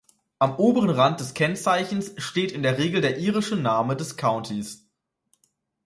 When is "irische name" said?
3.19-3.95